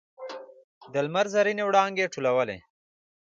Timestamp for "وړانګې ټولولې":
1.65-2.57